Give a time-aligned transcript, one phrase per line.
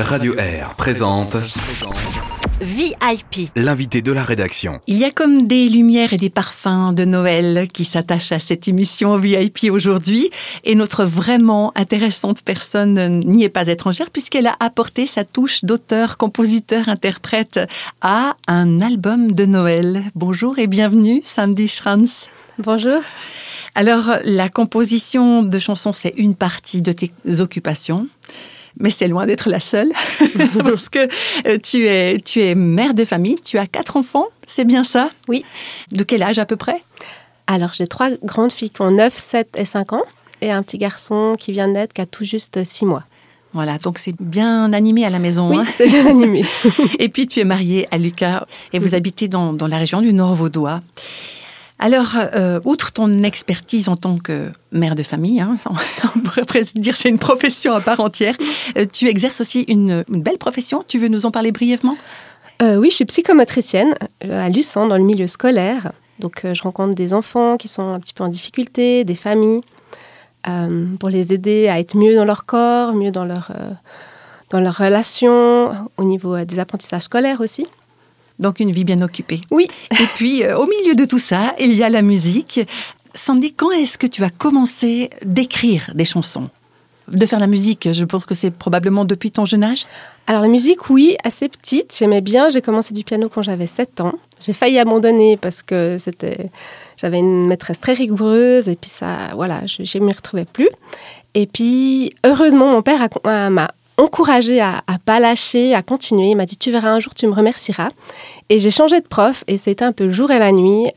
[0.00, 1.36] Radio Air présente
[2.60, 3.50] VIP.
[3.54, 4.80] l'invité de la rédaction.
[4.86, 8.66] Il y a comme des lumières et des parfums de Noël qui s'attachent à cette
[8.66, 10.30] émission VIP aujourd'hui.
[10.64, 16.16] Et notre vraiment intéressante personne n'y est pas étrangère puisqu'elle a apporté sa touche d'auteur,
[16.16, 17.60] compositeur, interprète
[18.00, 20.04] à un album de Noël.
[20.14, 22.28] Bonjour et bienvenue, Sandy Schranz.
[22.58, 23.00] Bonjour.
[23.74, 28.08] Alors, la composition de chansons, c'est une partie de tes occupations
[28.78, 29.90] mais c'est loin d'être la seule
[30.62, 31.08] parce que
[31.46, 35.10] euh, tu es, tu es mère de famille, tu as quatre enfants, c'est bien ça?
[35.28, 35.44] Oui.
[35.92, 36.82] De quel âge à peu près?
[37.46, 40.04] Alors, j'ai trois grandes filles qui ont 9, 7 et 5 ans
[40.40, 43.04] et un petit garçon qui vient d'être qui a tout juste 6 mois.
[43.52, 45.50] Voilà, donc c'est bien animé à la maison.
[45.50, 46.44] Oui, hein c'est bien animé.
[47.00, 50.12] et puis tu es mariée à Lucas et vous habitez dans, dans la région du
[50.12, 50.82] Nord Vaudois.
[51.82, 55.56] Alors, euh, outre ton expertise en tant que mère de famille, hein,
[56.14, 58.36] on pourrait presque dire c'est une profession à part entière,
[58.76, 60.84] euh, tu exerces aussi une, belle profession.
[60.86, 61.96] Tu veux nous en parler brièvement?
[62.60, 65.92] Euh, Oui, je suis psychomotricienne à Luçon, dans le milieu scolaire.
[66.18, 69.62] Donc, je rencontre des enfants qui sont un petit peu en difficulté, des familles,
[70.98, 73.52] pour les aider à être mieux dans leur corps, mieux dans leur,
[74.50, 77.66] dans leurs relations, au niveau des apprentissages scolaires aussi.
[78.40, 79.40] Donc une vie bien occupée.
[79.50, 79.68] Oui.
[79.92, 82.60] Et puis euh, au milieu de tout ça, il y a la musique.
[83.14, 86.48] Sandy, quand est-ce que tu as commencé d'écrire des chansons?
[87.08, 89.84] De faire la musique, je pense que c'est probablement depuis ton jeune âge?
[90.28, 91.94] Alors la musique, oui, assez petite.
[91.98, 92.50] J'aimais bien.
[92.50, 94.14] J'ai commencé du piano quand j'avais 7 ans.
[94.40, 96.50] J'ai failli abandonner parce que c'était,
[96.96, 100.70] j'avais une maîtresse très rigoureuse et puis ça, voilà, je, je m'y retrouvais plus.
[101.34, 106.30] Et puis heureusement, mon père m'a encouragé à, à pas lâcher, à continuer.
[106.30, 107.90] Il m'a dit tu verras un jour, tu me remercieras.
[108.48, 110.90] Et j'ai changé de prof et c'était un peu le jour et la nuit.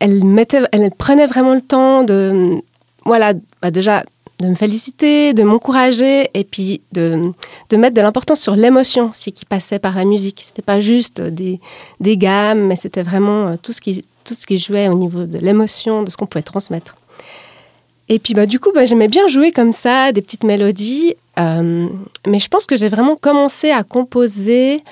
[0.00, 2.60] Elle mettait, elle prenait vraiment le temps de,
[3.04, 4.04] voilà, bah déjà
[4.40, 7.32] de me féliciter, de m'encourager et puis de,
[7.76, 10.42] mettre de l'importance sur l'émotion, ce qui passait par la musique.
[10.44, 11.58] C'était pas juste des,
[11.98, 15.38] des gammes, mais c'était vraiment tout ce qui tout ce qui jouait au niveau de
[15.38, 16.96] l'émotion, de ce qu'on pouvait transmettre.
[18.08, 21.14] Et puis bah, du coup, bah, j'aimais bien jouer comme ça, des petites mélodies.
[21.38, 21.88] Euh,
[22.26, 24.82] mais je pense que j'ai vraiment commencé à composer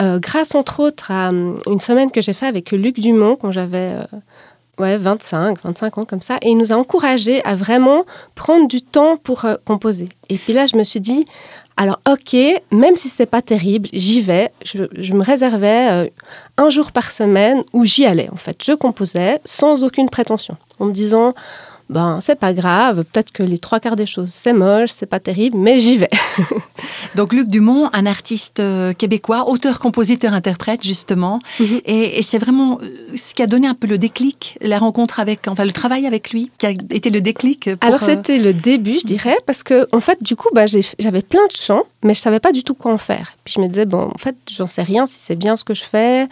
[0.00, 3.92] euh, grâce entre autres à une semaine que j'ai fait avec Luc Dumont quand j'avais
[3.94, 4.18] euh,
[4.78, 6.38] ouais, 25, 25 ans comme ça.
[6.42, 10.08] Et il nous a encouragés à vraiment prendre du temps pour euh, composer.
[10.28, 11.26] Et puis là, je me suis dit,
[11.76, 12.36] alors ok,
[12.70, 14.50] même si c'est pas terrible, j'y vais.
[14.64, 16.08] Je, je, me réservais euh,
[16.56, 18.62] un jour par semaine où j'y allais en fait.
[18.64, 21.32] Je composais sans aucune prétention, en me disant
[21.90, 25.20] ben c'est pas grave, peut-être que les trois quarts des choses c'est moche, c'est pas
[25.20, 26.10] terrible, mais j'y vais.
[27.14, 31.80] Donc Luc Dumont, un artiste euh, québécois, auteur, compositeur, interprète justement, mm -hmm.
[31.84, 32.80] et, et c'est vraiment
[33.14, 36.30] ce qui a donné un peu le déclic, la rencontre avec, enfin le travail avec
[36.32, 37.60] lui, qui a été le déclic.
[37.78, 38.46] Pour, Alors c'était euh...
[38.48, 40.66] le début, je dirais, parce que en fait du coup ben,
[40.98, 43.26] j'avais plein de chants, mais je savais pas du tout quoi en faire.
[43.44, 45.74] Puis je me disais bon en fait j'en sais rien si c'est bien ce que
[45.80, 46.28] je fais,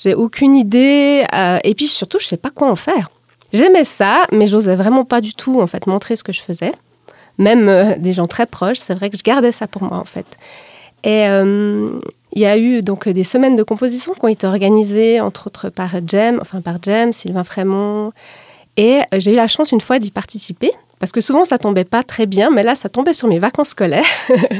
[0.00, 3.06] j'ai aucune idée, euh, et puis surtout je sais pas quoi en faire.
[3.52, 6.72] J'aimais ça, mais j'osais vraiment pas du tout en fait montrer ce que je faisais.
[7.38, 10.04] Même euh, des gens très proches, c'est vrai que je gardais ça pour moi en
[10.04, 10.26] fait.
[11.04, 12.00] Et euh,
[12.32, 15.68] il y a eu donc des semaines de composition qui ont été organisées entre autres
[15.68, 18.12] par Jem, enfin par Jem, Sylvain Frémont.
[18.76, 22.02] Et j'ai eu la chance une fois d'y participer parce que souvent ça tombait pas
[22.02, 24.04] très bien, mais là ça tombait sur mes vacances scolaires,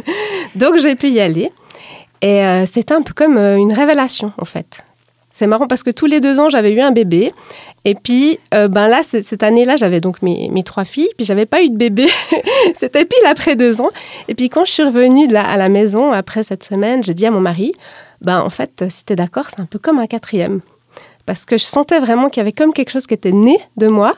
[0.55, 1.51] donc j'ai pu y aller.
[2.23, 4.85] Et euh, c'était un peu comme une révélation en fait.
[5.37, 7.35] C'est marrant parce que tous les deux ans, j'avais eu un bébé.
[7.89, 11.09] Et puis, euh, ben là, cette année-là, j'avais donc mes, mes, trois filles.
[11.17, 12.09] Puis, j'avais pas eu de bébé.
[12.77, 13.91] C'était pile après deux ans.
[14.27, 17.31] Et puis, quand je suis revenue à la maison après cette semaine, j'ai dit à
[17.31, 17.75] mon mari,
[18.23, 20.63] ben en fait, si t'es d'accord, c'est un peu comme un quatrième.
[21.27, 23.87] Parce que je sentais vraiment qu'il y avait comme quelque chose qui était né de
[23.87, 24.17] moi.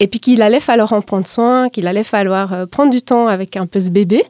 [0.00, 3.26] Et puis, qu'il allait falloir en prendre soin, qu'il allait falloir euh, prendre du temps
[3.26, 4.24] avec un peu ce bébé.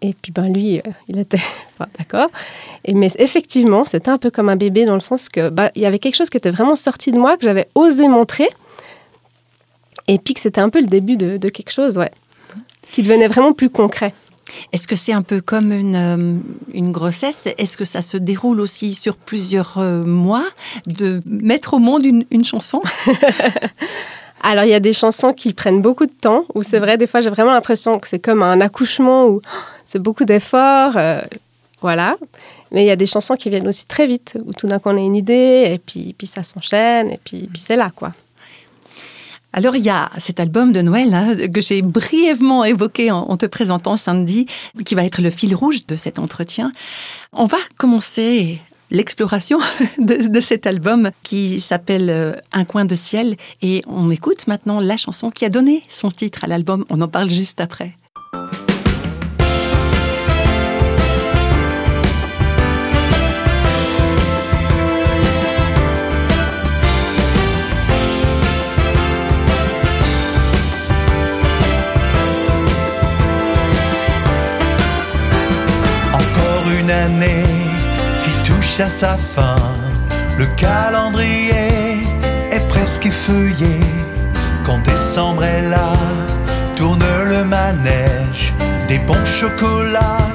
[0.00, 1.40] Et puis ben lui, euh, il était
[1.74, 2.30] enfin, d'accord.
[2.84, 5.82] Et mais effectivement, c'était un peu comme un bébé dans le sens que ben, il
[5.82, 8.48] y avait quelque chose qui était vraiment sorti de moi que j'avais osé montrer.
[10.06, 12.10] Et puis que c'était un peu le début de, de, quelque chose, ouais,
[12.92, 14.14] qui devenait vraiment plus concret.
[14.72, 16.38] Est-ce que c'est un peu comme une, euh,
[16.72, 17.46] une grossesse?
[17.58, 20.46] Est-ce que ça se déroule aussi sur plusieurs euh, mois
[20.86, 22.80] de mettre au monde une, une chanson?
[24.42, 27.06] Alors, il y a des chansons qui prennent beaucoup de temps, où c'est vrai, des
[27.06, 29.40] fois, j'ai vraiment l'impression que c'est comme un accouchement, où
[29.88, 31.22] c'est beaucoup d'efforts, euh,
[31.80, 32.16] voilà.
[32.70, 34.90] Mais il y a des chansons qui viennent aussi très vite, où tout d'un coup,
[34.90, 38.12] on a une idée, et puis, puis ça s'enchaîne, et puis, puis c'est là, quoi.
[39.54, 43.46] Alors, il y a cet album de Noël hein, que j'ai brièvement évoqué en, te
[43.46, 44.44] présentant Sandy,
[44.84, 46.70] qui va être le fil rouge de cet entretien.
[47.32, 48.58] On va commencer
[48.90, 49.58] l'exploration
[49.98, 54.80] de, de, cet album qui s'appelle euh, Un coin de ciel et on écoute maintenant
[54.80, 56.84] la chanson qui a donné son titre à l'album.
[56.90, 57.94] On en parle juste après.
[78.80, 79.56] À sa fin.
[80.38, 82.04] Le calendrier
[82.52, 83.80] est presque effeuillé.
[84.64, 85.92] Quand décembre est là,
[86.76, 88.54] tourne le manège.
[88.86, 90.28] Des bons chocolats,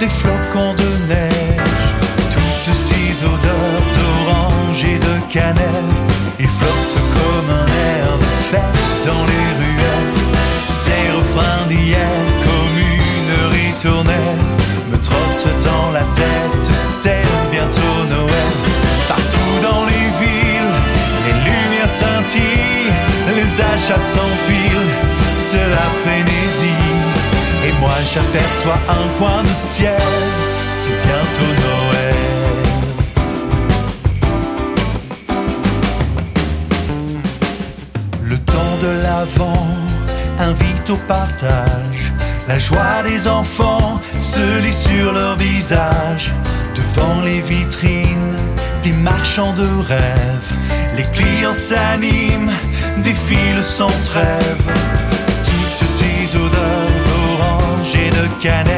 [0.00, 1.94] des flocons de neige.
[2.32, 5.92] Toutes ces odeurs d'orange et de cannelle,
[6.40, 10.14] ils flottent comme un air de fête dans les ruelles.
[10.68, 12.10] Ces refrains d'hier
[12.44, 14.67] comme une ritournelle
[14.98, 18.52] me trottent dans la tête, c'est bientôt Noël.
[19.08, 20.76] Partout dans les villes,
[21.26, 22.92] les lumières scintillent,
[23.34, 24.94] les achats s'empilent,
[25.40, 26.86] c'est la frénésie.
[27.66, 30.00] Et moi j'aperçois un coin de ciel,
[30.70, 32.14] c'est bientôt Noël.
[38.22, 39.66] Le temps de l'avant
[40.38, 42.12] invite au partage.
[42.48, 46.32] La joie des enfants se lit sur leur visage.
[46.74, 48.36] Devant les vitrines
[48.82, 50.52] des marchands de rêves,
[50.96, 52.52] les clients s'animent,
[53.04, 54.62] défilent sans trêve.
[55.44, 58.77] Toutes ces odeurs d'orange et de cannelle,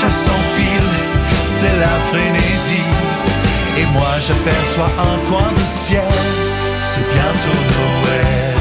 [0.00, 0.96] les achats s'empilent,
[1.46, 2.90] c'est la frénésie.
[3.78, 6.02] Et moi j'aperçois un coin de ciel,
[6.80, 8.56] c'est bientôt Noël.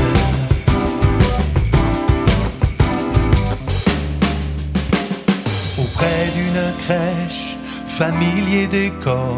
[5.78, 7.58] Auprès d'une crèche,
[7.88, 9.38] familier décor,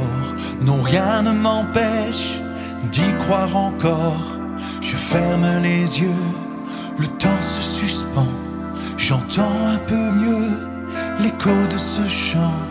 [0.62, 2.40] non rien ne m'empêche
[2.92, 4.22] d'y croire encore.
[4.82, 6.24] Je ferme les yeux,
[6.98, 8.28] le temps se suspend,
[8.98, 10.01] j'entends un peu
[11.42, 12.71] l'écho de ce chant.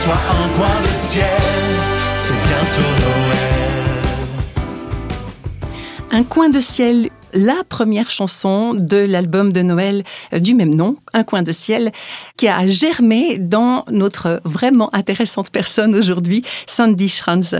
[0.00, 1.24] J'aperçois un coin de ciel,
[2.18, 3.48] c'est bientôt Noël.
[6.12, 10.02] Un coin de ciel, la première chanson de l'album de Noël
[10.32, 11.92] euh, du même nom, Un coin de ciel,
[12.36, 17.56] qui a germé dans notre vraiment intéressante personne aujourd'hui, Sandy Schranz.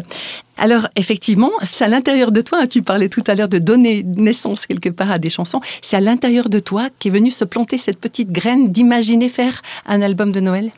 [0.56, 4.02] Alors effectivement, c'est à l'intérieur de toi, hein, tu parlais tout à l'heure de donner
[4.02, 7.78] naissance quelque part à des chansons, c'est à l'intérieur de toi qu'est venue se planter
[7.78, 10.70] cette petite graine d'imaginer faire un album de Noël?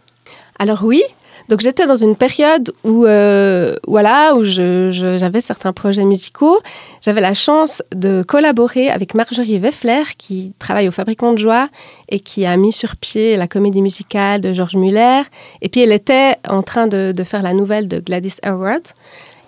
[0.59, 1.03] Alors oui,
[1.49, 6.61] donc j'étais dans une période où, euh, voilà, où j'avais certains projets musicaux.
[7.01, 11.69] J'avais la chance de collaborer avec Marjorie Weffler, qui travaille au Fabricant de Joie
[12.09, 15.23] et qui a mis sur pied la comédie musicale de Georges Muller.
[15.61, 18.83] Et puis elle était en train de, faire la nouvelle de Gladys Aylward.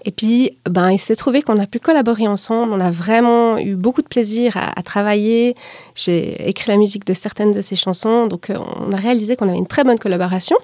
[0.07, 2.75] Et puis, ben, il s'est trouvé qu'on a pu collaborer ensemble.
[2.75, 5.55] On a vraiment eu beaucoup de plaisir à, à travailler.
[5.95, 8.27] J'ai écrit la musique de certaines de ses chansons.
[8.27, 10.57] Donc, euh, on a réalisé qu'on avait une très bonne collaboration.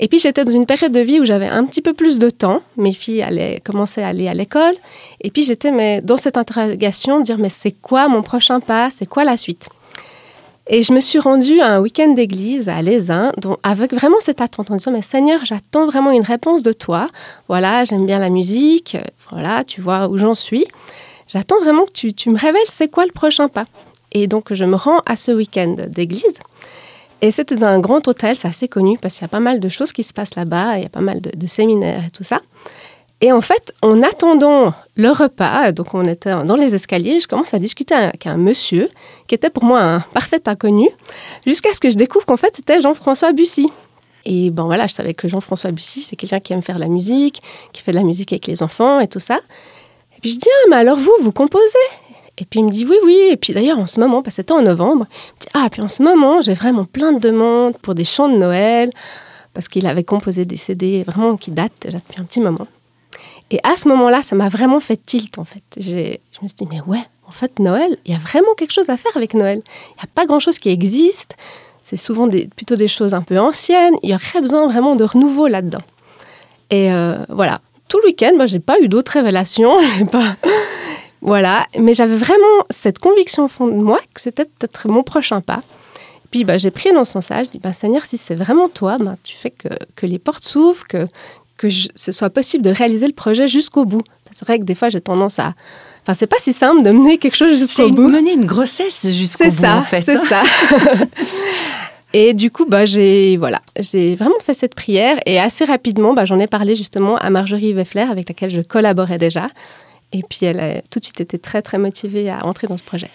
[0.00, 2.30] Et puis, j'étais dans une période de vie où j'avais un petit peu plus de
[2.30, 2.62] temps.
[2.76, 4.74] Mes filles allaient, commençaient à aller à l'école.
[5.20, 8.90] Et puis, j'étais mais, dans cette interrogation, dire, mais c'est quoi mon prochain pas?
[8.90, 9.68] C'est quoi la suite?
[10.70, 14.42] Et je me suis rendue à un week-end d'église à Lézin, dont, avec vraiment cette
[14.42, 17.08] attente en disant, mais Seigneur, j'attends vraiment une réponse de toi.
[17.48, 18.96] Voilà, j'aime bien la musique.
[19.30, 20.66] Voilà, tu vois où j'en suis.
[21.26, 23.64] J'attends vraiment que tu me révèles c'est quoi le prochain pas.
[24.12, 26.38] Et donc, je me rends à ce week-end d'église.
[27.20, 29.58] Et c'était dans un grand hôtel, c'est assez connu parce qu'il y a pas mal
[29.58, 32.22] de choses qui se passent là-bas, il y a pas mal de, séminaires et tout
[32.22, 32.40] ça.
[33.20, 37.52] Et en fait, en attendant le repas, donc on était dans les escaliers, je commence
[37.52, 38.88] à discuter avec un monsieur
[39.26, 40.88] qui était pour moi un parfait inconnu,
[41.44, 43.68] jusqu'à ce que je découvre qu'en fait c'était Jean-François Bussy.
[44.24, 46.88] Et bon voilà, je savais que Jean-François Bussy, c'est quelqu'un qui aime faire de la
[46.88, 49.38] musique, qui fait de la musique avec les enfants et tout ça.
[50.16, 51.64] Et puis je dis, ah, mais alors vous, vous composez?
[52.40, 53.18] Et puis il me dit oui, oui.
[53.30, 55.68] Et puis d'ailleurs, en ce moment, parce que c'était en novembre, il me dit ah,
[55.70, 58.90] puis en ce moment, j'ai vraiment plein de demandes pour des chants de Noël,
[59.54, 62.66] parce qu'il avait composé des CD vraiment qui datent déjà depuis un petit moment.
[63.50, 65.62] Et à ce moment-là, ça m'a vraiment fait tilt en fait.
[65.78, 68.88] Je me suis dit mais ouais, en fait, Noël, il y a vraiment quelque chose
[68.88, 69.62] à faire avec Noël.
[69.64, 71.34] Il n'y a pas grand-chose qui existe.
[71.82, 73.94] C'est souvent plutôt des choses un peu anciennes.
[74.02, 75.82] Il y aurait besoin vraiment de renouveau là-dedans.
[76.70, 79.78] Et euh, voilà, tout le week-end, moi, j'ai pas eu d'autres révélations.
[79.98, 80.36] j'ai pas...
[81.20, 85.40] Voilà, mais j'avais vraiment cette conviction au fond de moi que c'était peut-être mon prochain
[85.40, 85.62] pas.
[86.30, 87.42] Puis bah, j'ai prié dans ce sens-là.
[87.42, 90.44] Je dis, bah, Seigneur, si c'est vraiment toi, bah, tu fais que, que les portes
[90.44, 91.08] s'ouvrent, que,
[91.56, 94.02] que je- ce soit possible de réaliser le projet jusqu'au bout.
[94.36, 95.54] C'est vrai que des fois, j'ai tendance à...
[96.02, 98.08] Enfin, c'est pas si simple de mener quelque chose jusqu'au bout.
[98.08, 100.02] mener une grossesse jusqu'au C'est bout, ça, en fait.
[100.02, 100.22] c'est hein.
[100.28, 100.42] ça.
[102.12, 106.24] et du coup, bah, j'ai voilà, j'ai vraiment fait cette prière et assez rapidement, bah,
[106.24, 109.46] j'en ai parlé justement à Marjorie Weffler avec laquelle je collaborais déjà.
[110.12, 112.82] Et puis elle a tout de suite été très très motivée à entrer dans ce
[112.82, 113.10] projet.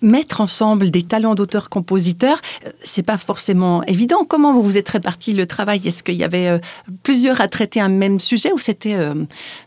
[0.00, 4.24] Mettre ensemble des talents d'auteurs-compositeurs, euh, c'est pas forcément évident.
[4.24, 5.86] Comment vous vous êtes réparti le travail?
[5.86, 6.58] Est-ce qu'il y avait euh,
[7.04, 9.14] plusieurs à traiter un même sujet ou c'était euh,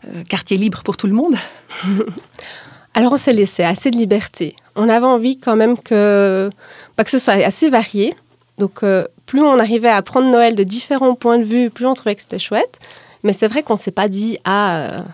[0.08, 1.36] euh, quartier libre pour tout le monde?
[2.96, 4.56] Alors on s'est laissé assez de liberté.
[4.74, 6.50] On avait envie quand même que,
[6.96, 8.14] bah, que ce soit assez varié.
[8.56, 11.92] Donc euh, plus on arrivait à prendre Noël de différents points de vue, plus on
[11.92, 12.78] trouvait que c'était chouette.
[13.22, 15.04] Mais c'est vrai qu'on ne s'est pas dit ah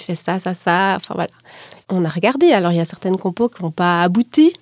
[0.00, 0.94] tu fais ça ça ça.
[0.96, 1.30] Enfin voilà.
[1.88, 2.52] On a regardé.
[2.52, 4.52] Alors il y a certaines compos qui n'ont pas abouti.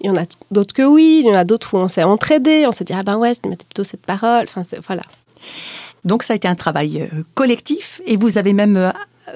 [0.00, 1.22] Il y en a d'autres que oui.
[1.24, 2.66] Il y en a d'autres où on s'est entraidé.
[2.66, 4.44] On s'est dit ah ben ouais, mettez plutôt cette parole.
[4.44, 5.02] Enfin voilà.
[6.04, 8.90] Donc ça a été un travail euh, collectif et vous avez même euh,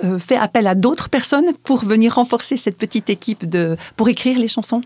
[0.05, 4.39] euh, fait appel à d'autres personnes pour venir renforcer cette petite équipe de pour écrire
[4.39, 4.83] les chansons?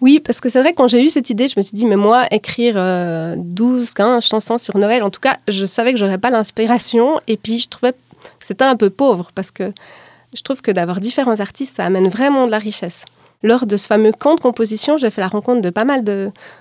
[0.00, 1.96] Oui, parce que c'est vrai, quand j'ai eu cette idée, je me suis dit, mais
[1.96, 6.18] moi, écrire euh, 12, 15 chansons sur Noël, en tout cas, je savais que j'aurais
[6.18, 7.18] pas l'inspiration.
[7.28, 7.98] Et puis, je trouvais que
[8.40, 9.72] c'était un peu pauvre, parce que
[10.36, 13.04] je trouve que d'avoir différents artistes, ça amène vraiment de la richesse.
[13.42, 16.04] Lors de ce fameux camp de composition, j'ai fait la rencontre de pas mal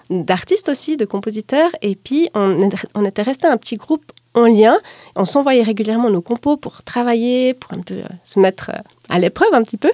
[0.09, 1.69] d'artistes aussi, de compositeurs.
[1.81, 4.77] Et puis, on, était resté un petit groupe en lien.
[5.15, 8.79] On s'envoyait régulièrement nos compos pour travailler, pour un peu euh, se mettre euh,
[9.09, 9.91] à l'épreuve un petit peu.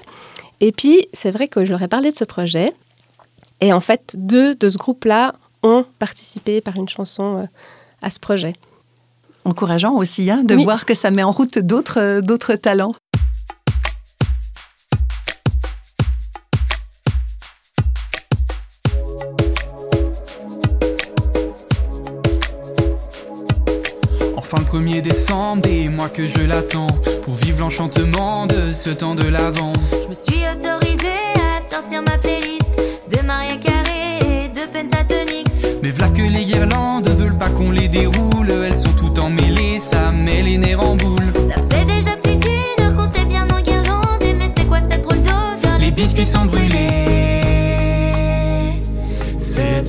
[0.59, 2.73] Et puis, c'est vrai que je leur ai parlé de ce projet.
[3.61, 7.45] Et en fait, deux de ce groupe-là ont participé par une chanson euh,
[8.01, 8.55] à ce projet.
[9.45, 10.63] Encourageant aussi hein, de Oui.
[10.63, 12.93] voir que ça met en route d'autres talents.
[24.71, 26.87] 1er décembre, des mois que je l'attends
[27.23, 29.73] pour vivre l'enchantement de ce temps de l'avant.
[29.91, 32.71] Je me suis autorisée à sortir ma playlist
[33.11, 35.51] de Maria Carré et de Pentatonix.
[35.83, 40.11] Mais v'là que les guirlandes veulent pas qu'on les déroule, elles sont toutes emmêlées, ça
[40.11, 41.33] met les nerfs en boule.
[41.49, 45.17] Ça fait déjà plus d'une heure qu'on s'est bien enguirlandé, mais c'est quoi cette drôle
[45.17, 45.79] d'odeur?
[45.81, 47.20] Les biscuits sont brûlés.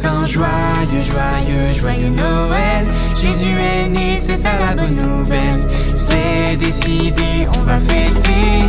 [0.02, 2.84] Joyeux, joyeux, joyeux Noël.
[3.14, 5.62] Jésus est né, c'est ça la bonne nouvelle.
[5.94, 8.64] C'est décidé, on va fêter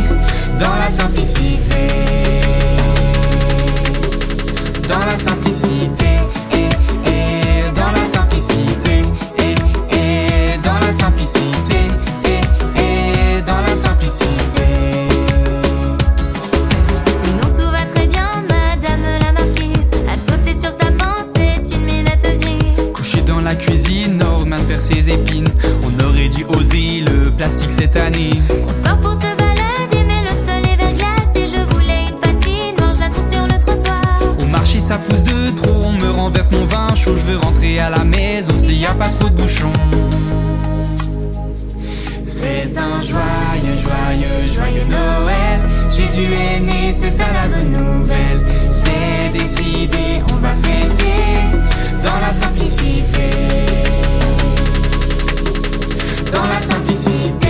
[0.60, 1.88] dans la simplicité.
[4.88, 6.13] Dans la simplicité,
[24.84, 25.48] ses épines.
[25.82, 28.30] On aurait dû oser le plastique cette année.
[28.68, 31.32] On sort pour se balader, mais le sol est verglas.
[31.34, 34.02] Et je voulais une patine, je la trouve sur le trottoir.
[34.38, 35.80] Au marché, ça pousse de trop.
[35.84, 37.16] On me renverse mon vin chaud.
[37.16, 39.72] Je veux rentrer à la maison, c'est y a pas trop de bouchons.
[42.22, 45.60] C'est un joyeux, joyeux, joyeux Noël.
[45.88, 48.40] Jésus est né, c'est ça la bonne nouvelle.
[48.68, 51.40] C'est décidé, on va fêter
[52.04, 53.73] dans la simplicité.
[56.34, 57.43] Dans la simplicité,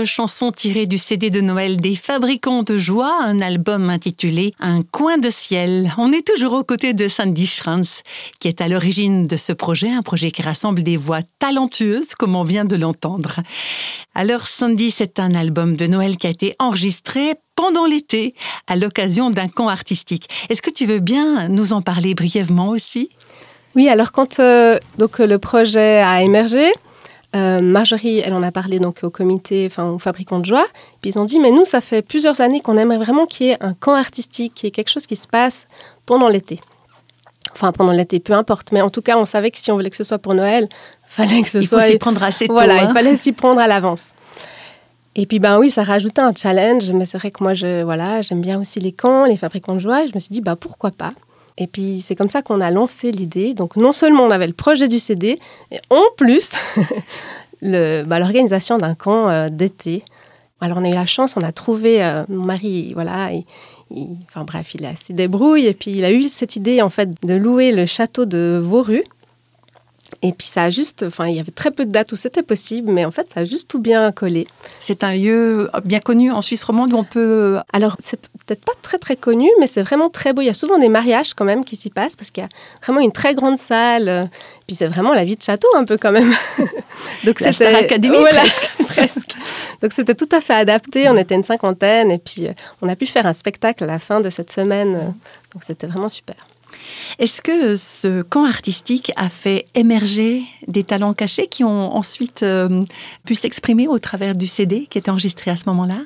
[0.00, 4.54] une autre chanson tirée du CD de Noël des Fabricants de Joie, un album intitulé
[4.58, 5.92] Un coin de ciel.
[5.98, 8.02] On est toujours aux côtés de Sandy Schranz,
[8.38, 12.34] qui est à l'origine de ce projet, un projet qui rassemble des voix talentueuses, comme
[12.34, 13.40] on vient de l'entendre.
[14.14, 18.34] Alors Sandy, c'est un album de Noël qui a été enregistré pendant l'été,
[18.68, 20.30] à l'occasion d'un camp artistique.
[20.48, 23.10] Est-ce que tu veux bien nous en parler brièvement aussi?
[23.76, 26.72] Oui, alors quand euh, donc, le projet a émergé,
[27.36, 30.66] euh, Marjorie, elle en a parlé donc au comité, enfin aux fabricants de joie.
[31.00, 33.50] Puis ils ont dit, mais nous, ça fait plusieurs années qu'on aimerait vraiment qu'il y
[33.50, 35.68] ait un camp artistique, qu'il y ait quelque chose qui se passe
[36.06, 36.60] pendant l'été.
[37.52, 38.72] Enfin, pendant l'été, peu importe.
[38.72, 40.68] Mais en tout cas, on savait que si on voulait que ce soit pour Noël,
[41.06, 41.88] fallait que ce Il faut soit.
[41.88, 42.54] s'y prendre assez tôt.
[42.54, 42.86] Voilà, hein.
[42.88, 44.12] il fallait s'y prendre à l'avance.
[45.16, 48.22] Et puis ben oui, ça rajoutait un challenge, mais c'est vrai que moi je voilà,
[48.22, 50.54] j'aime bien aussi les camps, les fabricants de joie, et je me suis dit bah
[50.54, 51.12] pourquoi pas?
[51.60, 53.54] Et puis c'est comme ça qu'on a lancé l'idée.
[53.54, 55.38] Donc non seulement on avait le projet du CD,
[55.70, 56.52] et en plus
[57.62, 60.02] bah, l'organisation d'un camp euh, d'été.
[60.60, 63.44] Alors on a eu la chance, on a trouvé euh, mon mari, voilà, il-
[64.28, 67.34] enfin bref, il s'y débrouille et puis il a eu cette idée en fait de
[67.34, 69.02] louer le château de Vauru.
[70.22, 72.42] Et puis ça a juste, enfin il y avait très peu de dates où c'était
[72.42, 74.46] possible, mais en fait ça a juste tout bien collé.
[74.78, 78.72] C'est un lieu bien connu en Suisse romande où on peut Alors, c'est peut-être pas
[78.82, 80.42] très très connu, mais c'est vraiment très beau.
[80.42, 82.48] Il y a souvent des mariages quand même qui s'y passent parce qu'il y a
[82.84, 84.08] vraiment une très grande salle.
[84.08, 84.22] euh,
[84.66, 86.32] Puis c'est vraiment la vie de château un peu quand même.
[87.24, 88.42] Donc Star Academy, Voilà,
[88.86, 89.32] presque.
[89.82, 91.08] Donc c'était tout à fait adapté.
[91.08, 93.98] On était une cinquantaine et puis euh, on a pu faire un spectacle à la
[93.98, 94.94] fin de cette semaine.
[94.96, 95.04] euh,
[95.54, 96.36] Donc c'était vraiment super.
[97.18, 102.84] Est-ce que ce camp artistique a fait émerger des talents cachés qui ont ensuite euh,
[103.24, 106.00] pu s'exprimer au travers du CD qui était enregistré à ce moment-là?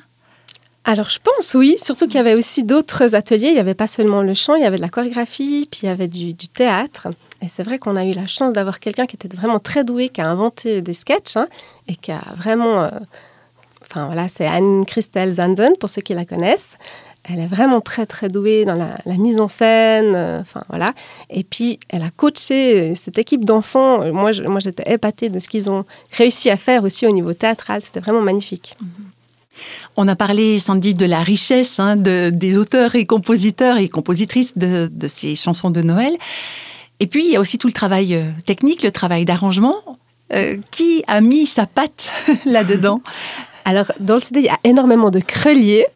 [0.85, 3.49] Alors je pense oui, surtout qu'il y avait aussi d'autres ateliers.
[3.49, 5.87] Il n'y avait pas seulement le chant, il y avait de la chorégraphie, puis il
[5.87, 7.09] y avait du, théâtre.
[7.41, 10.11] Et c'est vrai qu'on a eu la chance d'avoir quelqu'un qui était vraiment très doué,
[10.11, 11.49] qui a inventé des sketchs hein,
[11.89, 12.83] et qui a vraiment...
[12.83, 12.91] euh,
[13.95, 16.77] Enfin voilà, c'est Anne-Christelle Zanzen, pour ceux qui la connaissent.
[17.27, 20.93] Elle est vraiment très très douée dans la, mise en scène, euh, enfin voilà.
[21.31, 24.03] Et puis elle a coaché euh, cette équipe d'enfants.
[24.03, 27.81] Euh, Moi, j'étais épatée de ce qu'ils ont réussi à faire aussi au niveau théâtral.
[27.81, 28.77] C'était vraiment magnifique.
[29.97, 34.59] On a parlé, Sandy, de la richesse hein, de- des auteurs et compositeurs et compositrices
[34.59, 36.13] de, ces chansons de Noël.
[37.01, 39.77] Et puis, il y a aussi tout le travail technique, le travail d'arrangement.
[40.73, 42.11] Qui a mis sa patte
[42.47, 43.01] là-dedans?
[43.67, 45.87] Alors, dans le CD, il y a énormément de Crelier,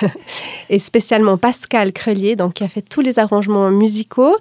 [0.70, 4.36] et spécialement Pascal Crelier, donc qui a fait tous les arrangements musicaux,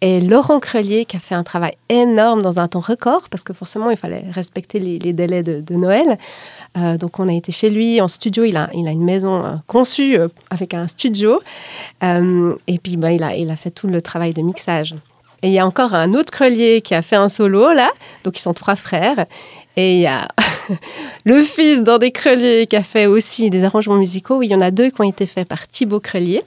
[0.00, 3.52] et Laurent Crelier, qui a fait un travail énorme dans un temps record, parce que
[3.52, 6.18] forcément, il fallait respecter les, délais de, Noël.
[6.78, 8.44] Euh, donc, on a été chez lui en studio.
[8.44, 11.38] Il a, il a une maison euh, conçue euh, avec un studio,
[12.02, 14.94] et puis ben, il, a, il a fait tout le travail de mixage.
[15.42, 17.90] Et il y a encore un autre Crelier qui a fait un solo, là,
[18.22, 19.26] donc ils sont trois frères.
[19.76, 20.28] Et il y a
[21.24, 24.42] le fils d'un des Crelier qui a fait aussi des arrangements musicaux.
[24.42, 26.42] Il y en a deux qui ont été faits par Thibaut Crelier.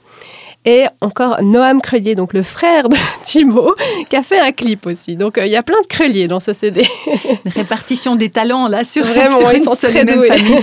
[0.68, 3.74] Et encore Noam Crelier, donc le frère de Thibaut,
[4.10, 5.14] qui a fait un clip aussi.
[5.14, 6.82] Donc euh, il y a plein de Crelier dans ce CD.
[7.44, 10.16] Une répartition des talents là sur, Vraiment, sur ils une sont seule très et même
[10.16, 10.28] doués.
[10.28, 10.60] famille.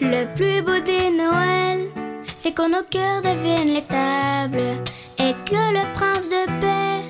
[0.00, 1.65] Le plus beau des Noëls,
[2.46, 4.80] c'est quand nos cœurs deviennent les tables
[5.18, 7.02] et que le prince de paix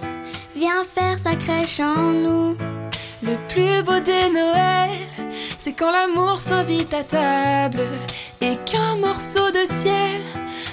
[0.55, 2.57] vient faire sa crèche en nous.
[3.23, 4.97] Le plus beau des Noëls,
[5.59, 7.87] c'est quand l'amour s'invite à table
[8.41, 10.23] et qu'un morceau de ciel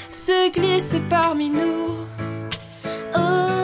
[0.09, 1.97] se glisse parmi nous.
[3.17, 3.62] Oh,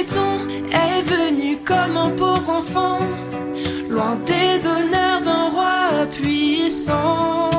[0.00, 3.00] est venu comme un pauvre enfant,
[3.88, 7.50] loin des honneurs d'un roi puissant.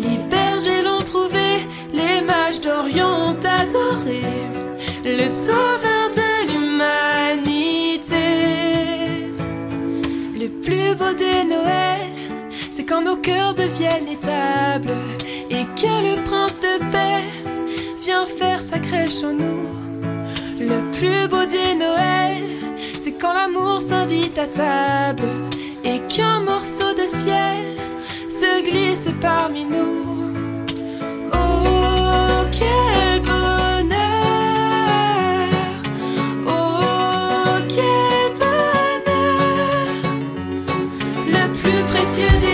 [0.00, 4.22] Les bergers l'ont trouvé, les mages d'Orient ont adoré,
[5.04, 8.16] le sauveur de l'humanité.
[10.40, 12.16] Le plus beau des Noëls,
[12.72, 14.96] c'est quand nos cœurs deviennent les tables
[15.50, 17.24] et que le prince de paix
[18.00, 19.87] vient faire sa crèche en nous.
[20.68, 22.58] Le plus beau des Noëls,
[23.00, 25.28] c'est quand l'amour s'invite à table
[25.82, 27.64] et qu'un morceau de ciel
[28.28, 30.34] se glisse parmi nous.
[31.32, 33.88] Oh, quel bonheur!
[36.46, 39.88] Oh, quel bonheur!
[41.28, 42.47] Le plus précieux des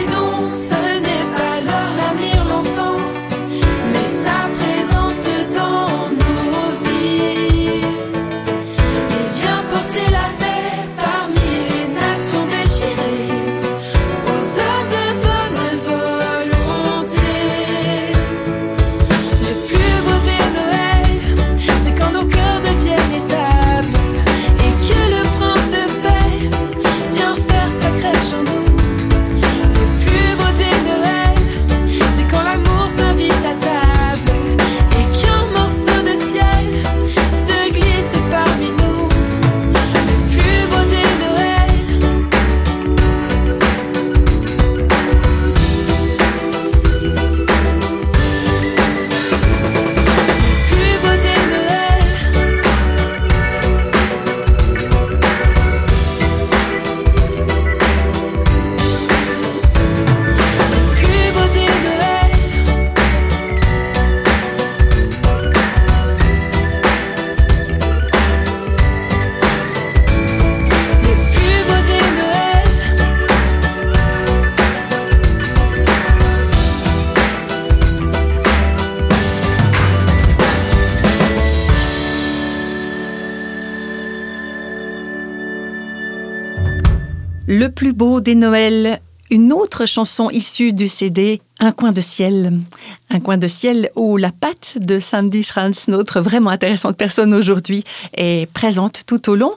[87.64, 89.00] Le plus beau des Noëls,
[89.30, 92.60] une autre chanson issue du CD Un coin de ciel.
[93.08, 97.82] Un coin de ciel où la patte de Sandy Schranz, notre vraiment intéressante personne aujourd'hui,
[98.18, 99.54] est présente tout au long.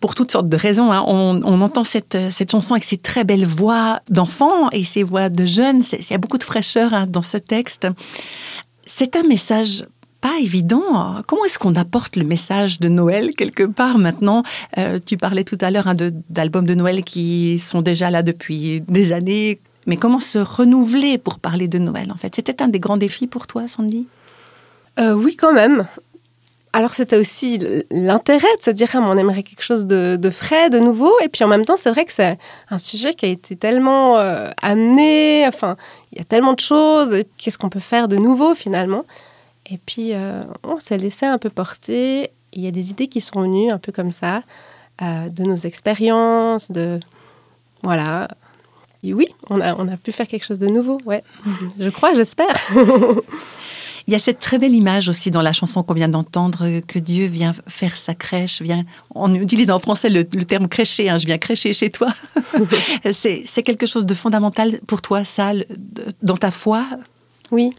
[0.00, 1.04] Pour toutes sortes de raisons, hein.
[1.06, 5.44] on, entend cette, cette chanson avec ses très belles voix d'enfants et ses voix de
[5.44, 5.82] jeunes.
[5.92, 7.86] Il y a beaucoup de fraîcheur hein, dans ce texte.
[8.86, 9.84] C'est un message
[10.20, 11.22] pas évident.
[11.26, 14.42] Comment est-ce qu'on apporte le message de Noël quelque part maintenant?
[14.78, 15.96] Euh, Tu parlais tout à l'heure hein,
[16.30, 19.60] d'albums de Noël qui sont déjà là depuis des années.
[19.86, 22.34] Mais comment se renouveler pour parler de Noël en fait?
[22.34, 24.08] C'était un des grands défis pour toi, Sandy?
[24.98, 25.86] Euh, oui, quand même.
[26.72, 27.58] Alors c'était aussi
[27.90, 31.12] l'intérêt de se dire ah, on aimerait quelque chose de, frais, de nouveau.
[31.22, 32.36] Et puis en même temps, c'est vrai que c'est
[32.68, 35.46] un sujet qui a été tellement euh, amené.
[35.46, 35.76] Enfin,
[36.12, 37.22] il y a tellement de choses.
[37.38, 39.06] Qu'est-ce qu'on peut faire de nouveau finalement?
[39.68, 42.30] Et puis euh, on s'est laissé un peu porter.
[42.52, 44.42] Il y a des idées qui sont venues un peu comme ça,
[45.02, 47.00] euh, de nos expériences, de
[47.82, 48.28] voilà.
[49.02, 50.98] Et oui, on a, on a pu faire quelque chose de nouveau.
[51.04, 51.22] Ouais,
[51.78, 52.56] je crois, j'espère.
[54.08, 57.00] Il y a cette très belle image aussi dans la chanson qu'on vient d'entendre, que
[57.00, 61.18] Dieu vient faire sa crèche, vient, on utilise en français le, le terme crècher, hein,
[61.18, 62.08] je viens crècher chez toi.
[63.12, 65.50] c'est quelque chose de fondamental pour toi, ça,
[66.22, 66.86] dans ta foi?
[67.50, 67.74] Oui.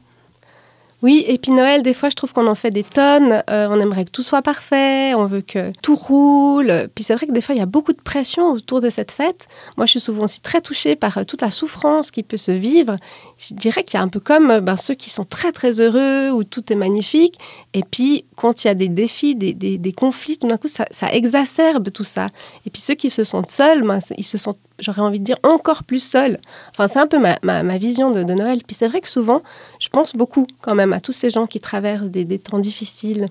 [1.03, 3.43] Oui, et puis Noël, des fois, je trouve qu'on en fait des tonnes.
[3.51, 6.89] Euh, on aimerait que tout soit parfait, on veut que tout roule.
[6.95, 9.11] Puis c'est vrai que des fois, il y a beaucoup de pression autour de cette
[9.11, 9.47] fête.
[9.77, 12.51] Moi, je suis souvent aussi très touchée par euh, toute la souffrance qui peut se
[12.51, 12.95] vivre.
[13.37, 15.79] Je dirais qu'il y a un peu comme euh, ben, ceux qui sont très, très
[15.79, 17.37] heureux, où tout est magnifique.
[17.73, 20.85] Et puis, quand il y a des défis, des, des- conflits, tout d'un coup, ça,
[20.91, 22.29] ça exacerbe tout ça.
[22.65, 25.37] Et puis, ceux qui se sentent seuls, ben, ils se sentent, j'aurais envie de dire,
[25.43, 26.39] encore plus seuls.
[26.71, 28.61] Enfin, c'est un peu ma, ma- ma vision de, de Noël.
[28.65, 29.43] Puis c'est vrai que souvent,
[29.79, 33.27] je pense beaucoup quand même à tous ces gens qui traversent des, des temps difficiles.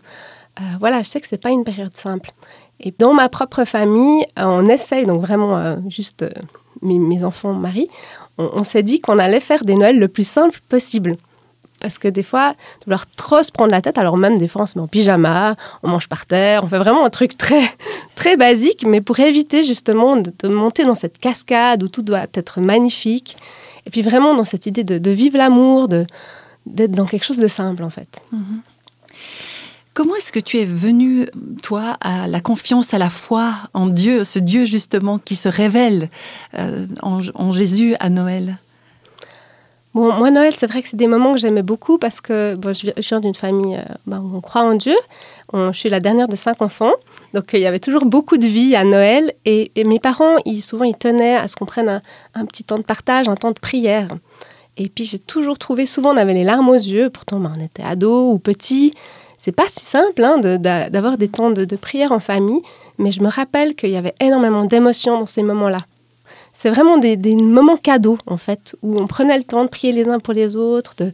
[0.59, 2.31] Euh, voilà, je sais que c'est pas une période simple.
[2.81, 6.31] Et dans ma propre famille, euh, on essaye donc vraiment euh, juste euh,
[6.83, 7.89] mes, enfants, mari,
[8.39, 11.17] on, s'est dit qu'on allait faire des Noëls le plus simple possible.
[11.81, 14.62] Parce que des fois, de vouloir trop se prendre la tête, alors même des fois
[14.62, 17.62] on se met en pyjama, on mange par terre, on fait vraiment un truc très,
[18.15, 22.61] très basique, mais pour éviter justement de, monter dans cette cascade où tout doit être
[22.61, 23.37] magnifique.
[23.87, 27.85] Et puis vraiment dans cette idée de, vivre l'amour, d'être dans quelque chose de simple
[27.85, 28.21] en fait.
[29.96, 31.26] Comment est-ce que tu es venu,
[31.62, 36.11] toi, à la confiance, à la foi en Dieu, ce Dieu justement qui se révèle
[36.59, 38.59] euh, en, Jésus à Noël?
[39.94, 42.88] Bon, moi, Noël, c'est vrai que c'est des moments que j'aimais beaucoup parce que je
[42.88, 44.96] vi- je viens d'une famille euh, ben, où on croit en Dieu.
[45.54, 46.92] On- je suis la dernière de cinq enfants.
[47.32, 49.32] Donc, euh, il y avait toujours beaucoup de vie à Noël.
[49.46, 52.02] Et, mes parents, souvent, ils tenaient à ce qu'on prenne
[52.35, 54.09] un, petit temps de partage, un temps de prière.
[54.76, 57.09] Et puis, j'ai toujours trouvé, souvent, on avait les larmes aux yeux.
[57.09, 58.92] Pourtant, ben, on était ados ou petits.
[59.46, 62.62] C'est pas si simple hein, d'avoir des temps de, prière en famille.
[62.98, 65.87] Mais je me rappelle qu'il y avait énormément d'émotions dans ces moments-là.
[66.52, 70.09] C'est vraiment des, moments cadeaux, en fait, où on prenait le temps de prier les
[70.09, 71.12] uns pour les autres, de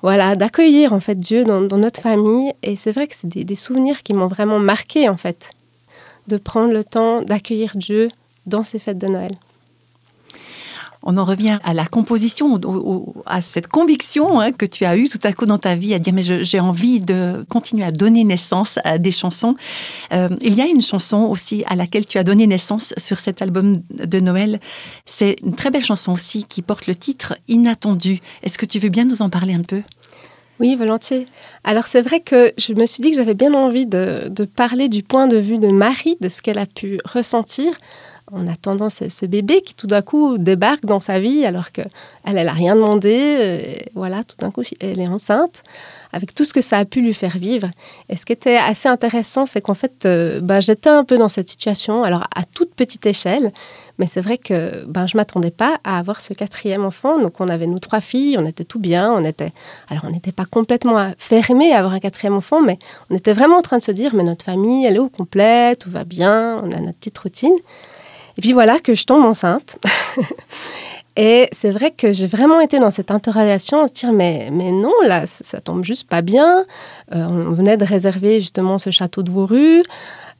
[0.00, 2.52] voilà, d'accueillir en fait Dieu dans, dans notre famille.
[2.62, 5.50] Et c'est vrai que c'est des, des souvenirs qui m'ont vraiment marqué, en fait,
[6.28, 8.10] de prendre le temps d'accueillir Dieu
[8.46, 9.32] dans ces fêtes de Noël.
[11.08, 12.60] On en revient à la composition,
[13.26, 16.00] à cette conviction hein, que tu as eue tout à coup dans ta vie, à
[16.00, 19.54] dire mais j'ai envie de continuer à donner naissance à des chansons.
[20.12, 23.40] Euh, il y a une chanson aussi à laquelle tu as donné naissance sur cet
[23.40, 24.58] album de Noël.
[25.04, 28.18] C'est une très belle chanson aussi qui porte le titre Inattendu.
[28.42, 29.82] Est-ce que tu veux bien nous en parler un peu?
[30.58, 31.26] Oui, volontiers.
[31.62, 35.04] Alors c'est vrai que je me suis dit que j'avais bien envie de parler du
[35.04, 37.74] point de vue de Marie, de ce qu'elle a pu ressentir
[38.32, 41.82] en attendant ce, ce bébé qui tout d'un coup débarque dans sa vie alors que
[42.24, 43.36] elle elle a rien demandé.
[43.38, 45.62] euh, voilà, tout d'un coup elle est enceinte
[46.12, 47.68] avec tout ce que ça a pu lui faire vivre.
[48.08, 51.28] Et ce qui était assez intéressant, c'est qu'en fait, euh, ben, j'étais un peu dans
[51.28, 53.52] cette situation, alors à toute petite échelle,
[53.98, 57.20] mais c'est vrai que ben, je m'attendais pas à avoir ce quatrième enfant.
[57.20, 59.52] Donc on avait nous trois filles, on était tout bien, on était,
[59.90, 62.78] alors on n'était pas complètement fermé à avoir un quatrième enfant, mais
[63.10, 65.76] on était vraiment en train de se dire, mais notre famille, elle est au complet,
[65.76, 67.54] tout va bien, on a notre petite routine.
[68.38, 69.78] Et puis voilà que je tombe enceinte.
[71.16, 74.70] Et c'est vrai que j'ai vraiment été dans cette interrogation, à se dire mais, mais
[74.70, 76.66] non, là, ça, tombe juste pas bien.
[77.14, 79.82] Euh, on venait de réserver justement ce château de Vauru.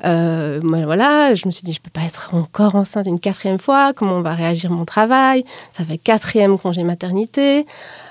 [0.04, 3.58] Euh, moi, voilà, je me suis dit, je peux pas être encore enceinte une quatrième
[3.58, 3.94] fois.
[3.94, 5.46] Comment va réagir mon travail?
[5.72, 7.64] Ça fait quatrième congé maternité.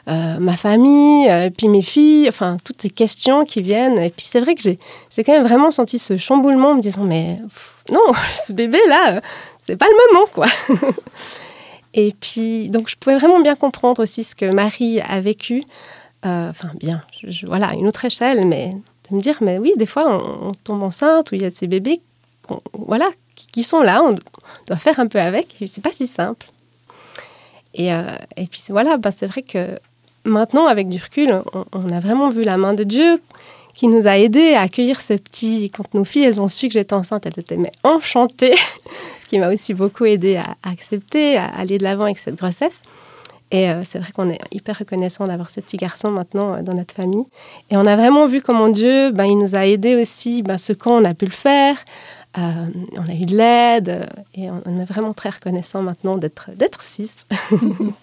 [0.07, 3.99] Euh, ma famille, puis mes filles, enfin, toutes ces questions qui viennent.
[3.99, 4.79] Et puis c'est vrai que j'ai
[5.23, 7.37] quand même vraiment senti ce chamboulement en me disant, mais
[7.91, 8.11] non,
[8.45, 9.21] ce bébé-là, euh,
[9.65, 10.47] c'est pas le moment, quoi.
[11.93, 15.63] Et puis, donc, je pouvais vraiment bien comprendre aussi ce que Marie a vécu.
[16.25, 18.71] Euh, Enfin, bien, je- je- voilà, une autre échelle, mais
[19.09, 21.67] de me dire, mais oui, des fois, on, tombe enceinte ou il y a ces
[21.67, 22.01] bébés
[22.73, 23.09] voilà,
[23.53, 24.15] qui, sont là, on
[24.67, 25.55] doit faire un peu avec.
[25.65, 26.47] C'est pas si simple.
[27.73, 28.03] Et, euh,
[28.37, 29.79] et puis voilà, bah, c'est vrai que
[30.25, 33.21] maintenant, avec du recul, on, on a vraiment vu la main de Dieu
[33.73, 35.69] qui nous a aidés à accueillir ce petit.
[35.75, 38.55] Quand nos filles, elles ont su que j'étais enceinte, elles étaient mais enchantées,
[39.25, 42.35] ce qui m'a aussi beaucoup aidé à, à accepter, à aller de l'avant avec cette
[42.35, 42.83] grossesse.
[43.49, 46.75] Et euh, c'est vrai qu'on est hyper reconnaissant d'avoir ce petit garçon maintenant euh, dans
[46.75, 47.25] notre famille.
[47.71, 50.73] Et on a vraiment vu comment Dieu, ben, il nous a aidés aussi, ben, ce
[50.73, 51.77] quand on a pu le faire.
[52.37, 56.51] Euh, on a eu de l'aide et on, on est vraiment très reconnaissant maintenant d'être
[56.55, 57.25] d'être six.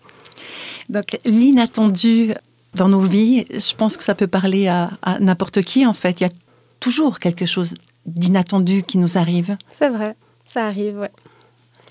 [0.88, 2.32] Donc l'inattendu
[2.74, 6.20] dans nos vies, je pense que ça peut parler à, à n'importe qui en fait.
[6.20, 6.32] Il y a
[6.80, 7.74] toujours quelque chose
[8.06, 9.56] d'inattendu qui nous arrive.
[9.70, 10.16] C'est vrai,
[10.52, 11.10] ça arrive, ouais.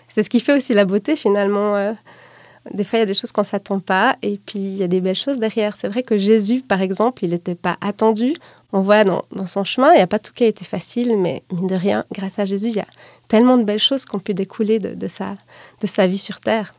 [0.09, 1.75] C'est ce qui fait aussi la beauté finalement.
[1.75, 1.93] euh,
[2.73, 4.87] des fois, il y a des choses qu'on s'attend pas, et puis il y a
[4.87, 5.75] des belles choses derrière.
[5.75, 8.33] C'est vrai que Jésus, par exemple, il n'était pas attendu.
[8.71, 11.41] On voit dans, son chemin, il n'y a pas tout qui a été facile, mais
[11.51, 12.87] mine de rien, grâce à Jésus, il y a
[13.27, 15.37] tellement de belles choses qui ont pu découler de sa,
[15.81, 16.73] de sa vie sur Terre.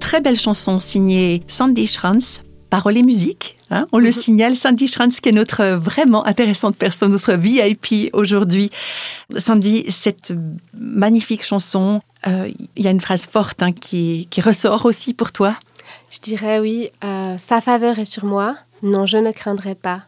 [0.00, 3.58] Très belle chanson signée Sandy Schranz, paroles et musique.
[3.70, 8.70] hein, on le signale, Sandy Schranz qui est notre vraiment intéressante personne, notre VIP aujourd'hui.
[9.36, 10.32] Sandy, cette
[10.72, 15.30] magnifique chanson, euh, il y a une phrase forte hein, qui, qui ressort aussi pour
[15.30, 15.56] toi.
[16.08, 18.56] Je dirais oui, euh, sa faveur est sur moi.
[18.82, 20.04] Non, je ne craindrai pas.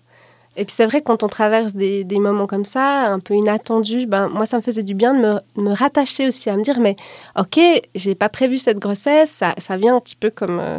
[0.60, 4.04] Et puis c'est vrai, quand on traverse des, des moments comme ça, un peu inattendus,
[4.06, 6.78] ben, moi, ça me faisait du bien de me, me rattacher aussi, à me dire,
[6.80, 6.96] mais
[7.38, 7.58] ok,
[7.94, 10.60] j'ai pas prévu cette grossesse, ça, ça vient un petit peu comme...
[10.60, 10.78] euh,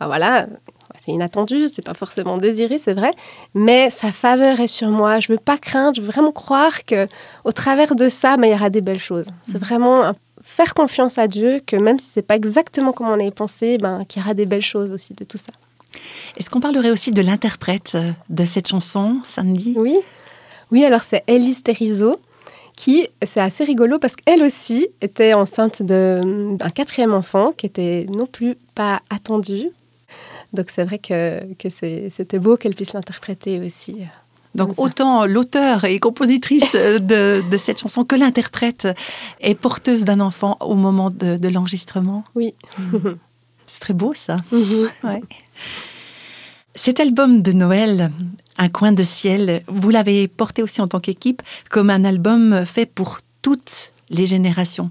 [0.00, 0.48] ben voilà,
[1.04, 3.12] c'est inattendu, c'est pas forcément désiré, c'est vrai,
[3.54, 5.20] mais sa faveur est sur moi.
[5.20, 7.06] Je veux pas craindre, je veux vraiment croire que
[7.44, 9.28] au travers de ça, ben, il y aura des belles choses.
[9.44, 13.12] C'est vraiment un- faire confiance à Dieu, que même si c'est pas exactement comme on
[13.12, 15.52] avait pensé, ben, qu'il y aura des belles choses aussi de tout ça.
[16.36, 19.74] Est-ce qu'on parlerait aussi de l'interprète euh, de cette chanson, Sandy?
[19.76, 19.96] Oui,
[20.70, 20.84] oui.
[20.84, 22.18] Alors c'est Elise Terizo
[22.76, 28.26] qui, c'est assez rigolo parce qu'elle aussi était enceinte d'un quatrième enfant qui était non
[28.26, 29.68] plus pas attendu.
[30.54, 31.40] Donc c'est vrai que,
[32.08, 33.98] c'était beau qu'elle puisse l'interpréter aussi.
[34.54, 38.88] Donc autant l'auteur et compositrice euh, de, de cette chanson que l'interprète
[39.40, 42.24] est porteuse d'un enfant au moment de, de l'enregistrement.
[42.34, 42.54] Oui.
[43.80, 44.36] C'est très beau ça.
[44.52, 45.22] Ouais.
[46.74, 48.10] Cet album de Noël,
[48.58, 52.84] Un coin de ciel, vous l'avez porté aussi en tant qu'équipe comme un album fait
[52.84, 54.90] pour toutes les générations.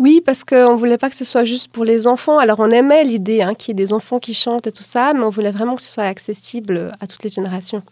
[0.00, 2.38] Oui, parce qu'on ne voulait pas que ce soit juste pour les enfants.
[2.38, 5.12] Alors on aimait l'idée hein, qu'il y ait des enfants qui chantent et tout ça,
[5.14, 7.82] mais on voulait vraiment que ce soit accessible à toutes les générations.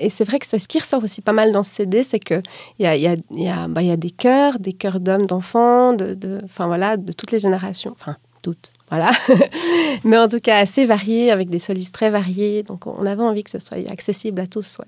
[0.00, 2.18] Et c'est vrai que c'est ce qui ressort aussi pas mal dans ce CD, c'est
[2.18, 2.42] qu'il
[2.80, 4.72] y a, il y, a, il y, a, bah, il y a des chœurs, des
[4.72, 7.96] chœurs d'hommes, d'enfants, de, de, voilà, de toutes les générations.
[7.98, 9.10] Enfin, toutes, voilà.
[10.04, 12.62] mais en tout cas assez variés, avec des solistes très variés.
[12.62, 14.78] Donc on avait envie que ce soit accessible à tous.
[14.78, 14.86] Ouais.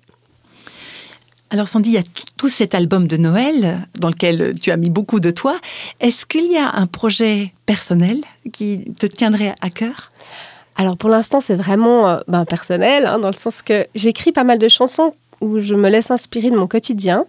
[1.52, 2.02] Alors Sandy, il y a
[2.36, 5.58] tout cet album de Noël dans lequel tu as mis beaucoup de toi.
[5.98, 8.18] Est-ce qu'il y a un projet personnel
[8.52, 10.12] qui te tiendrait à cœur?
[10.76, 14.44] Alors pour l'instant, c'est vraiment euh, ben, personnel, hein, dans le sens que j'écris pas
[14.44, 17.26] mal de chansons où je me laisse inspirer de mon quotidien,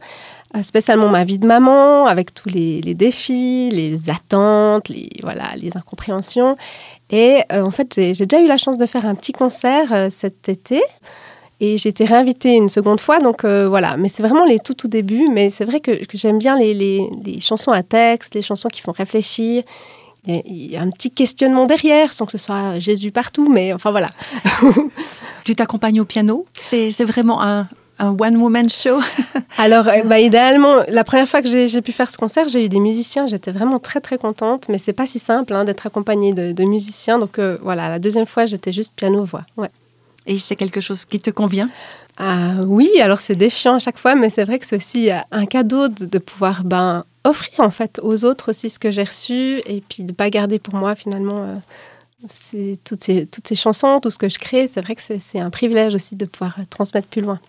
[0.63, 6.55] spécialement ma vie de maman, avec tous les, défis, les attentes, les, voilà, les incompréhensions.
[7.09, 10.09] Et euh, en fait, j'ai déjà eu la chance de faire un petit concert euh,
[10.09, 10.81] cet été.
[11.59, 13.95] Et j'ai été réinvitée une seconde fois, donc euh, voilà.
[13.95, 15.27] Mais c'est vraiment les tout tout débuts.
[15.31, 18.81] Mais c'est vrai que, j'aime bien les, les, les chansons à texte, les chansons qui
[18.81, 19.63] font réfléchir.
[20.27, 23.89] Il y, a, un petit questionnement derrière, sans que ce soit Jésus partout, mais enfin
[23.91, 24.09] voilà.
[25.43, 26.45] Tu t'accompagnes au piano?
[26.53, 27.67] C'est vraiment un,
[28.01, 28.99] un one-woman show
[29.57, 32.69] Alors, euh, bah, idéalement, la première fois que j'ai pu faire ce concert, j'ai eu
[32.69, 36.33] des musiciens, j'étais vraiment très très contente, mais c'est pas si simple hein, d'être accompagnée
[36.33, 37.19] de, de musiciens.
[37.19, 39.43] Donc euh, voilà, la deuxième fois, j'étais juste piano-voix.
[39.57, 39.69] Ouais.
[40.27, 41.69] Et c'est quelque chose qui te convient?
[42.17, 45.17] Ah, oui, alors c'est défiant à chaque fois, mais c'est vrai que c'est aussi euh,
[45.31, 49.03] un cadeau de, de pouvoir ben, offrir en fait aux autres aussi ce que j'ai
[49.03, 53.99] reçu et puis de pas garder pour moi finalement euh, toutes, ces, toutes ces chansons,
[53.99, 54.67] tout ce que je crée.
[54.67, 57.39] C'est vrai que c'est un privilège aussi de pouvoir euh, transmettre plus loin.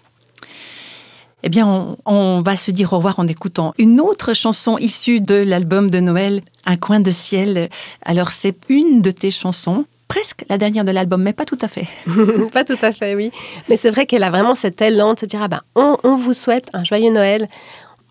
[1.44, 5.34] Eh bien, on, va se dire au revoir en écoutant une autre chanson issue de
[5.34, 7.68] l'album de Noël, Un coin de ciel.
[8.02, 11.66] Alors, c'est une de tes chansons, presque la dernière de l'album, mais pas tout à
[11.66, 11.86] fait.
[12.52, 13.32] pas tout à fait, oui.
[13.68, 16.32] Mais c'est vrai qu'elle a vraiment cet élan de se dire ah ben, on vous
[16.32, 17.48] souhaite un joyeux Noël.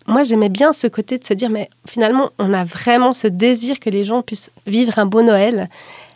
[0.06, 3.80] Moi, j'aimais bien ce côté de se dire mais finalement, on a vraiment ce désir
[3.80, 5.68] que les gens puissent vivre un beau Noël,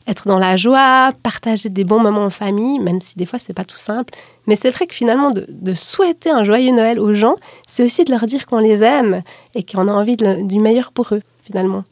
[0.06, 3.52] être dans la joie, partager des bons moments en famille, même si des fois c'est
[3.52, 4.14] pas tout simple.
[4.46, 7.36] Mais c'est vrai que finalement, de, souhaiter un joyeux Noël aux gens,
[7.68, 9.22] c'est aussi de leur dire qu'on les aime
[9.54, 11.84] et qu'on a envie de, du meilleur pour eux, finalement.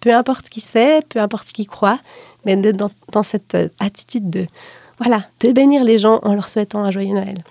[0.00, 2.00] Peu importe qui c'est, peu importe ce qu'ils croient,
[2.44, 4.46] mais d'être dans, cette attitude de
[4.98, 7.42] voilà, de bénir les gens en leur souhaitant un joyeux Noël.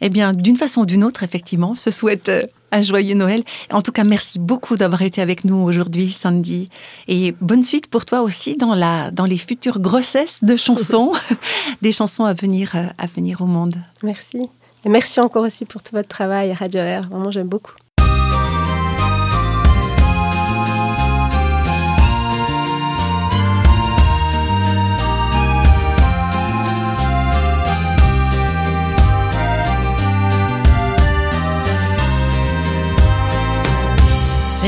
[0.00, 2.30] Eh bien, d'une façon ou d'une autre, effectivement, se souhaite
[2.72, 3.42] un joyeux Noël.
[3.70, 6.68] En tout cas, merci beaucoup d'avoir été avec nous aujourd'hui, Sandy.
[7.08, 11.12] Et bonne suite pour toi aussi dans, la, dans les futures grossesses de chansons,
[11.82, 13.76] des chansons à venir, à venir au monde.
[14.02, 14.48] Merci.
[14.84, 17.08] Et merci encore aussi pour tout votre travail à Radio Air.
[17.10, 17.74] Vraiment, j'aime beaucoup.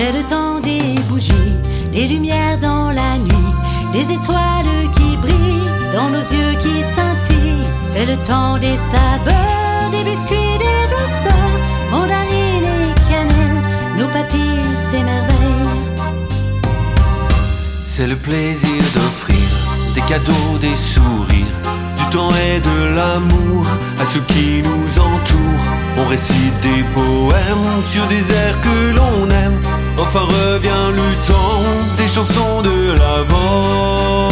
[0.05, 1.55] C'est le temps des bougies,
[1.93, 3.53] des lumières dans la nuit,
[3.93, 7.69] des étoiles qui brillent dans nos yeux qui scintillent.
[7.85, 11.57] C'est le temps des saveurs, des biscuits, des douceurs,
[11.93, 13.63] mandarines et cannelle,
[13.97, 15.79] nos papilles s'émerveillent.
[17.87, 19.47] C'est le plaisir d'offrir
[19.95, 21.61] des cadeaux, des sourires,
[21.97, 23.67] du temps et de l'amour
[24.01, 25.69] à ceux qui nous entourent.
[25.97, 29.61] On récite des poèmes sur des airs que l'on aime
[29.99, 31.63] Enfin revient le temps
[31.97, 34.29] des chansons de l'avant.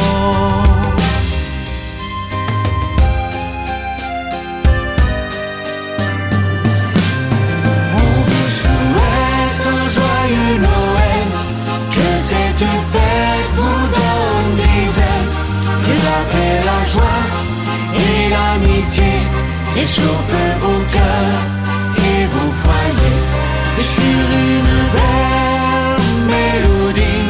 [7.95, 11.29] On vous souhaite un joyeux Noël,
[11.95, 15.33] que cette fête vous donne des ailes,
[15.85, 17.25] que la paix, la joie
[17.95, 19.13] et l'amitié
[19.75, 21.43] réchauffent vos cœurs
[21.97, 23.25] et vos foyers.
[23.79, 25.50] Sur une belle
[26.35, 27.27] mélodie,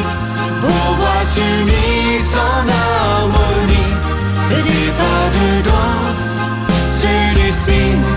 [0.61, 3.93] vos voix s'unissent en harmonie,
[4.49, 6.25] que des pas de danse
[7.01, 8.11] se dessinent,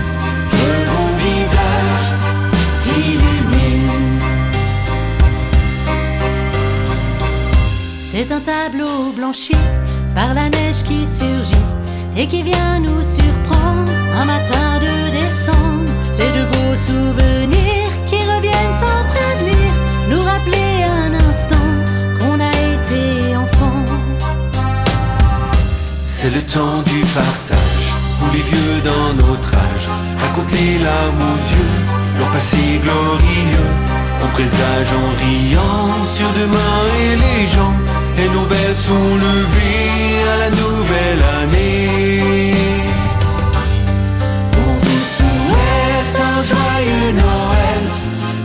[0.51, 2.11] que vos visages
[2.79, 4.19] s'illuminent.
[7.99, 9.55] C'est un tableau blanchi
[10.13, 11.67] par la neige qui surgit
[12.17, 15.91] et qui vient nous surprendre un matin de décembre.
[16.11, 19.14] C'est de beaux souvenirs qui reviennent sans
[26.25, 27.85] C'est le temps du partage,
[28.19, 29.87] où les vieux d'un autre âge
[30.19, 31.75] racontent les larmes aux yeux,
[32.17, 33.69] leur passé glorieux.
[34.23, 37.75] On présage en riant sur demain et les gens,
[38.17, 42.55] et nos verres sont levés à la nouvelle année.
[44.65, 47.83] On vous souhaite un joyeux Noël,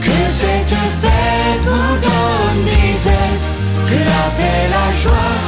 [0.03, 3.41] que cette fête vous donne des ailes,
[3.89, 5.41] que la paix, la joie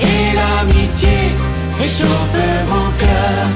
[0.00, 1.25] et l'amitié
[1.78, 3.50] réchauffent vos cœurs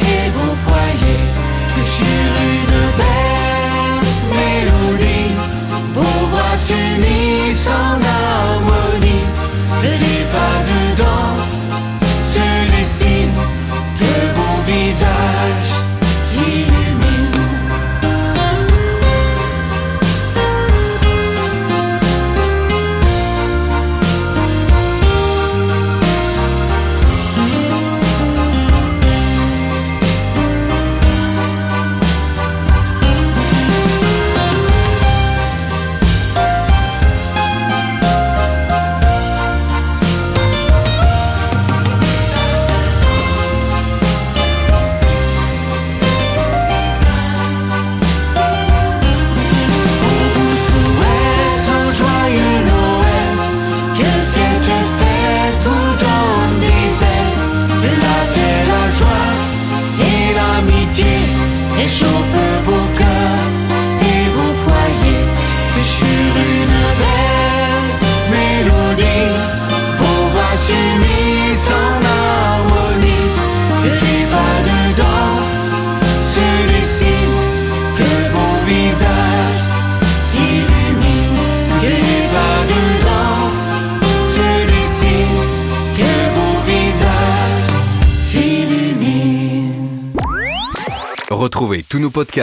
[0.00, 1.26] et vos foyers,
[1.74, 4.00] que sur une belle
[4.36, 5.34] mélodie,
[5.92, 9.26] vos voix s'unissent en harmonie,
[9.82, 10.83] que des pas de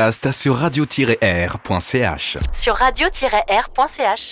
[0.02, 2.38] Podcasts sur radio-r.ch.
[2.52, 4.24] Sur radio-r.ch.